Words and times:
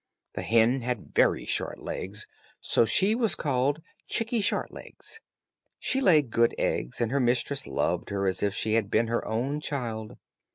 The 0.33 0.41
hen 0.41 0.81
had 0.81 1.13
very 1.13 1.45
short 1.45 1.77
legs, 1.79 2.25
so 2.59 2.85
she 2.85 3.13
was 3.13 3.35
called 3.35 3.83
"Chickie 4.07 4.41
short 4.41 4.71
legs." 4.71 5.21
She 5.77 6.01
laid 6.01 6.31
good 6.31 6.55
eggs, 6.57 6.99
and 6.99 7.11
her 7.11 7.19
mistress 7.19 7.67
loved 7.67 8.09
her 8.09 8.25
as 8.25 8.41
if 8.41 8.55
she 8.55 8.73
had 8.73 8.89
been 8.89 9.05
her 9.09 9.23
own 9.27 9.59
child. 9.61 10.17